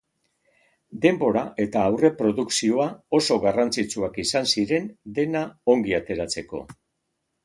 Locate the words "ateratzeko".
5.99-6.63